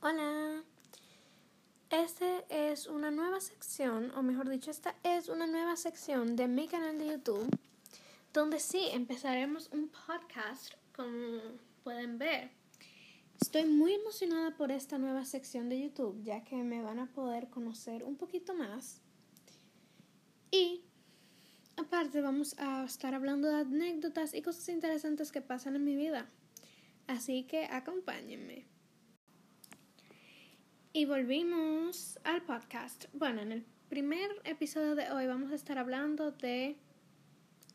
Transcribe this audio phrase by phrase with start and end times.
[0.00, 0.62] Hola.
[1.90, 6.68] Este es una nueva sección, o mejor dicho, esta es una nueva sección de mi
[6.68, 7.48] canal de YouTube,
[8.32, 11.40] donde sí empezaremos un podcast, como
[11.82, 12.52] pueden ver.
[13.40, 17.50] Estoy muy emocionada por esta nueva sección de YouTube, ya que me van a poder
[17.50, 19.00] conocer un poquito más.
[20.52, 20.84] Y
[21.76, 26.30] aparte vamos a estar hablando de anécdotas y cosas interesantes que pasan en mi vida.
[27.08, 28.77] Así que acompáñenme.
[30.92, 33.04] Y volvimos al podcast.
[33.12, 36.76] Bueno, en el primer episodio de hoy vamos a estar hablando de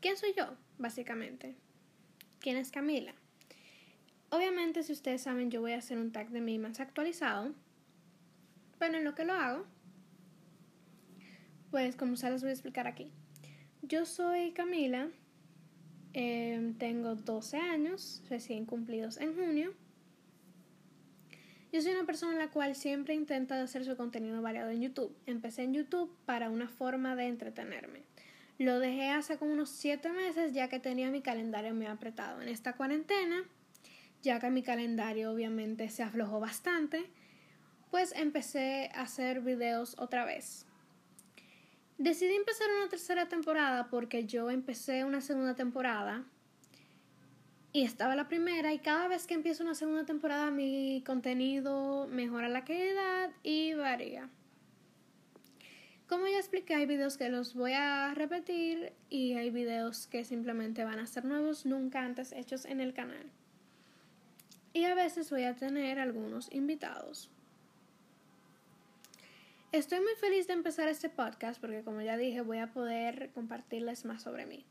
[0.02, 1.56] quién soy yo, básicamente.
[2.40, 3.14] ¿Quién es Camila?
[4.32, 7.54] Obviamente, si ustedes saben, yo voy a hacer un tag de mí más actualizado.
[8.80, 9.66] Pero en lo que lo hago,
[11.70, 13.12] pues como se les voy a explicar aquí.
[13.84, 15.10] Yo soy Camila,
[16.14, 19.83] eh, tengo 12 años, recién cumplidos en junio.
[21.74, 25.18] Yo soy una persona en la cual siempre intenta hacer su contenido variado en YouTube.
[25.26, 28.04] Empecé en YouTube para una forma de entretenerme.
[28.60, 32.44] Lo dejé hace como unos 7 meses ya que tenía mi calendario muy apretado.
[32.44, 33.44] En esta cuarentena,
[34.22, 37.10] ya que mi calendario obviamente se aflojó bastante,
[37.90, 40.68] pues empecé a hacer videos otra vez.
[41.98, 46.24] Decidí empezar una tercera temporada porque yo empecé una segunda temporada
[47.74, 52.48] y estaba la primera y cada vez que empiezo una segunda temporada mi contenido mejora
[52.48, 54.30] la calidad y varía.
[56.08, 60.84] Como ya expliqué, hay videos que los voy a repetir y hay videos que simplemente
[60.84, 63.32] van a ser nuevos, nunca antes hechos en el canal.
[64.74, 67.32] Y a veces voy a tener algunos invitados.
[69.72, 74.06] Estoy muy feliz de empezar este podcast porque como ya dije voy a poder compartirles
[74.06, 74.64] más sobre mí.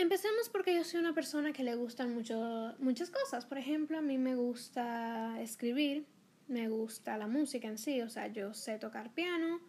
[0.00, 3.44] Empecemos porque yo soy una persona que le gustan mucho, muchas cosas.
[3.44, 6.06] Por ejemplo, a mí me gusta escribir,
[6.48, 9.60] me gusta la música en sí, o sea, yo sé tocar piano,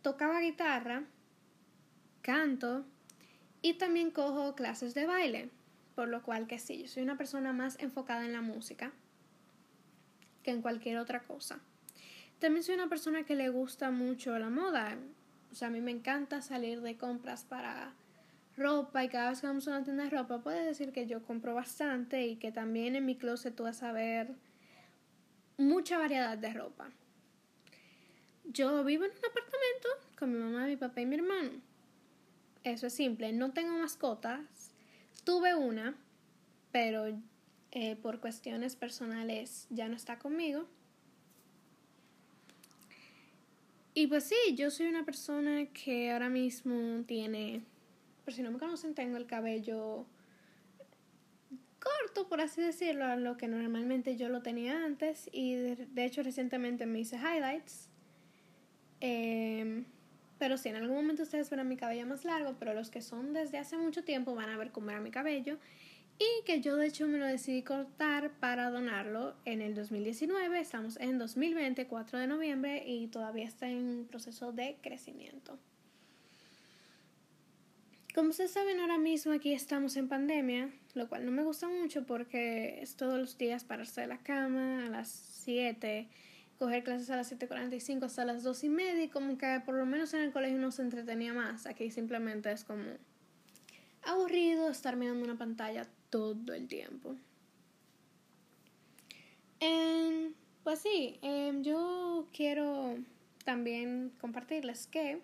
[0.00, 1.04] tocaba guitarra,
[2.22, 2.86] canto
[3.60, 5.50] y también cojo clases de baile,
[5.94, 8.92] por lo cual que sí, yo soy una persona más enfocada en la música
[10.42, 11.60] que en cualquier otra cosa.
[12.38, 14.96] También soy una persona que le gusta mucho la moda,
[15.52, 17.92] o sea, a mí me encanta salir de compras para
[18.56, 21.22] ropa y cada vez que vamos a una tienda de ropa puedes decir que yo
[21.22, 24.34] compro bastante y que también en mi closet tú vas a ver
[25.58, 26.90] mucha variedad de ropa.
[28.44, 31.50] Yo vivo en un apartamento con mi mamá, mi papá y mi hermano.
[32.64, 34.72] Eso es simple, no tengo mascotas.
[35.24, 35.96] Tuve una,
[36.72, 37.06] pero
[37.72, 40.66] eh, por cuestiones personales ya no está conmigo.
[43.94, 47.62] Y pues sí, yo soy una persona que ahora mismo tiene
[48.26, 50.04] por si no me conocen, tengo el cabello
[51.78, 55.30] corto, por así decirlo, a lo que normalmente yo lo tenía antes.
[55.30, 57.88] Y de, hecho, recientemente me hice highlights.
[58.98, 59.84] Em,
[60.38, 63.32] pero sí, en algún momento ustedes verán mi cabello más largo, pero los que son
[63.32, 65.58] desde hace mucho tiempo van a ver cómo era mi cabello.
[66.18, 70.58] Y que yo de hecho me lo decidí cortar para donarlo en el 2019.
[70.58, 75.60] Estamos en 2020, 4 de noviembre, y todavía está en proceso de crecimiento.
[78.16, 82.06] Como ustedes saben, ahora mismo aquí estamos en pandemia, lo cual no me gusta mucho
[82.06, 86.08] porque es todos los días pararse de la cama a las 7,
[86.58, 89.84] coger clases a las 7.45 hasta las 2 y media y como que por lo
[89.84, 91.66] menos en el colegio uno se entretenía más.
[91.66, 92.84] Aquí simplemente es como
[94.00, 97.16] aburrido estar mirando una pantalla todo el tiempo.
[99.60, 100.32] Em,
[100.64, 102.96] pues sí, em, yo quiero
[103.44, 105.20] también compartirles que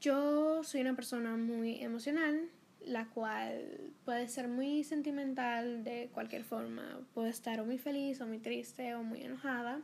[0.00, 2.48] yo soy una persona muy emocional,
[2.84, 7.00] la cual puede ser muy sentimental de cualquier forma.
[7.14, 9.82] Puede estar o muy feliz, o muy triste, o muy enojada.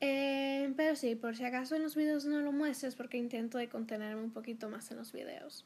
[0.00, 3.68] Eh, pero sí, por si acaso en los videos no lo muestres porque intento de
[3.68, 5.64] contenerme un poquito más en los videos.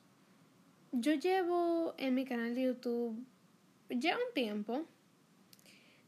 [0.93, 3.25] Yo llevo en mi canal de YouTube
[3.89, 4.87] ya un tiempo.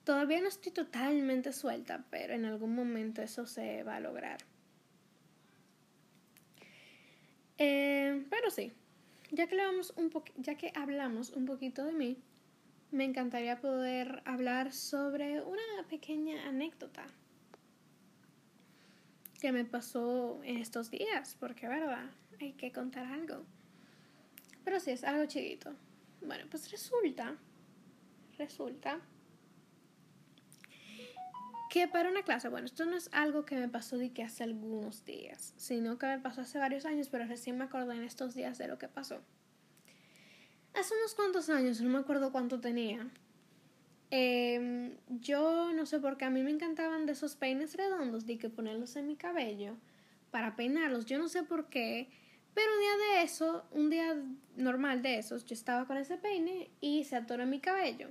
[0.04, 4.38] Todavía no estoy totalmente suelta, pero en algún momento eso se va a lograr.
[7.58, 8.72] Eh, pero sí,
[9.30, 12.18] ya que, hablamos un ya que hablamos un poquito de mí,
[12.90, 17.06] me encantaría poder hablar sobre una pequeña anécdota
[19.40, 22.10] que me pasó en estos días, porque verdad,
[22.40, 23.44] hay que contar algo.
[24.64, 25.74] Pero sí, es algo chiquito.
[26.20, 27.36] Bueno, pues resulta,
[28.38, 29.00] resulta
[31.72, 34.44] que para una clase, bueno, esto no es algo que me pasó de que hace
[34.44, 38.34] algunos días, sino que me pasó hace varios años, pero recién me acordé en estos
[38.34, 39.22] días de lo que pasó.
[40.74, 43.10] Hace unos cuantos años, no me acuerdo cuánto tenía,
[44.14, 48.36] Em, yo no sé por qué a mí me encantaban de esos peines redondos, de
[48.36, 49.78] que ponerlos en mi cabello
[50.30, 51.06] para peinarlos.
[51.06, 52.10] Yo no sé por qué,
[52.52, 54.22] pero un día de eso, un día
[54.54, 58.10] normal de esos, yo estaba con ese peine y se atoró en mi cabello.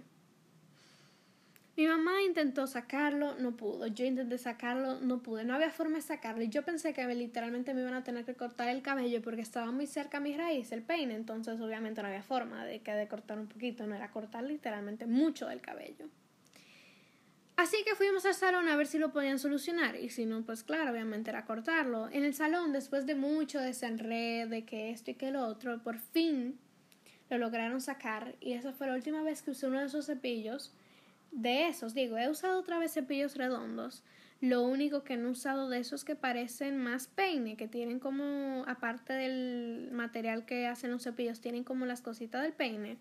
[1.77, 3.87] Mi mamá intentó sacarlo, no pudo.
[3.87, 5.45] Yo intenté sacarlo, no pude.
[5.45, 6.43] No había forma de sacarlo.
[6.43, 9.71] Y yo pensé que literalmente me iban a tener que cortar el cabello porque estaba
[9.71, 11.15] muy cerca a mi raíz, el peine.
[11.15, 13.87] Entonces, obviamente, no había forma de que de cortar un poquito.
[13.87, 16.09] No era cortar literalmente mucho del cabello.
[17.55, 19.95] Así que fuimos al salón a ver si lo podían solucionar.
[19.95, 22.09] Y si no, pues claro, obviamente era cortarlo.
[22.11, 25.99] En el salón, después de mucho desenredo, de que esto y que lo otro, por
[25.99, 26.59] fin
[27.29, 28.35] lo lograron sacar.
[28.41, 30.73] Y esa fue la última vez que usé uno de esos cepillos
[31.31, 34.03] de esos, digo, he usado otra vez cepillos redondos.
[34.41, 38.63] Lo único que no he usado de esos que parecen más peine, que tienen como,
[38.67, 42.97] aparte del material que hacen los cepillos, tienen como las cositas del peine.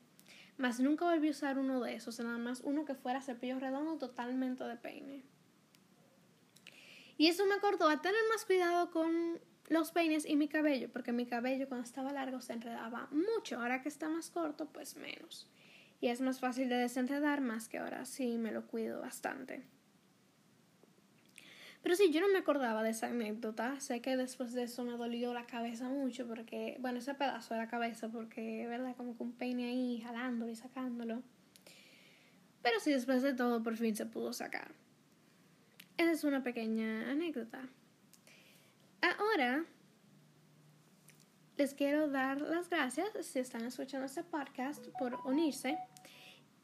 [0.59, 3.97] Más nunca volví a usar uno de esos, nada más uno que fuera cepillo redondo
[3.97, 5.25] totalmente de peine.
[7.17, 11.13] Y eso me acordó a tener más cuidado con los peines y mi cabello, porque
[11.13, 15.49] mi cabello cuando estaba largo se enredaba mucho, ahora que está más corto, pues menos
[16.01, 19.63] y es más fácil de desenredar más que ahora sí me lo cuido bastante.
[21.83, 23.81] Pero sí, yo no me acordaba de esa anécdota.
[23.81, 27.61] Sé que después de eso me dolió la cabeza mucho porque, bueno, ese pedazo de
[27.61, 28.95] la cabeza porque, ¿verdad?
[28.97, 31.23] Como que un peine ahí jalándolo y sacándolo.
[32.63, 34.73] Pero sí, después de todo por fin se pudo sacar.
[35.97, 37.67] Esa es una pequeña anécdota.
[39.01, 39.65] Ahora
[41.57, 45.79] les quiero dar las gracias si están escuchando este podcast por unirse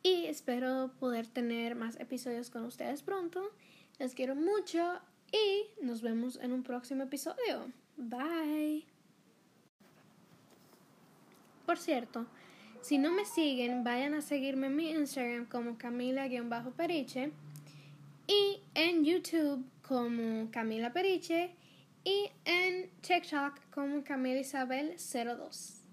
[0.06, 3.50] y espero poder tener más episodios con ustedes pronto.
[3.98, 5.00] Les quiero mucho
[5.32, 7.72] y nos vemos en un próximo episodio.
[7.96, 8.84] Bye.
[11.64, 12.24] Por cierto,
[12.82, 17.32] si no me siguen, vayan a seguirme en mi Instagram como Camila-Periche
[18.28, 21.50] y en YouTube como Camila Periche
[22.04, 25.85] y en TikTok como Camila Isabel 02.